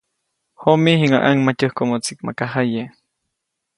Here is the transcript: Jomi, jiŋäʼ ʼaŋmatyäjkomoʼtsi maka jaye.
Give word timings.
Jomi, 0.61 0.91
jiŋäʼ 0.99 1.23
ʼaŋmatyäjkomoʼtsi 1.25 2.11
maka 2.25 2.45
jaye. 2.53 2.83